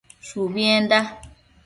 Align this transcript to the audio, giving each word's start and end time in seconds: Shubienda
Shubienda 0.27 0.99